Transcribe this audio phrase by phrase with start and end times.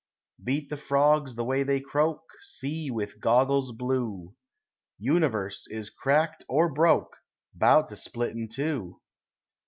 [0.43, 4.33] Beat the frogs the way they croak; See with goggles blue
[4.97, 7.17] Universe is cracked or broke,
[7.53, 8.99] 'Bout to split in two.